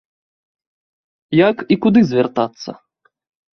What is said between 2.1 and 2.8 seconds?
звяртацца?